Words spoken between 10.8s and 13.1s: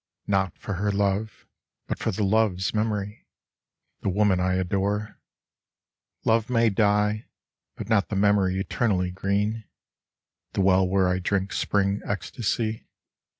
where I drink Spring ecstasy.